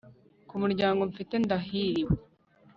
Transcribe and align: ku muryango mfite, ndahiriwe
ku 0.47 0.55
muryango 0.61 1.01
mfite, 1.11 1.33
ndahiriwe 1.43 2.13